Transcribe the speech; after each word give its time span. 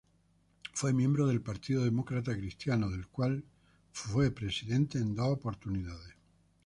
Fue 0.73 0.93
miembro 0.93 1.27
del 1.27 1.41
Partido 1.43 1.83
Demócrata 1.83 2.35
Cristiano, 2.35 2.89
del 2.89 3.05
cual 3.05 3.43
fue 3.91 4.31
presidente 4.31 4.97
en 4.97 5.13
dos 5.13 5.27
oportunidades. 5.29 6.15